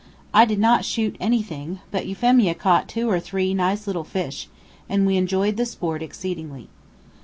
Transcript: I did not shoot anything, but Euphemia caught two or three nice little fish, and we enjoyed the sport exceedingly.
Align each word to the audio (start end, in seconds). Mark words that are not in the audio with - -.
I 0.33 0.45
did 0.45 0.57
not 0.57 0.83
shoot 0.83 1.15
anything, 1.19 1.79
but 1.91 2.07
Euphemia 2.07 2.55
caught 2.55 2.87
two 2.87 3.07
or 3.07 3.19
three 3.19 3.53
nice 3.53 3.85
little 3.85 4.03
fish, 4.03 4.47
and 4.89 5.05
we 5.05 5.15
enjoyed 5.15 5.57
the 5.57 5.65
sport 5.67 6.01
exceedingly. 6.01 6.69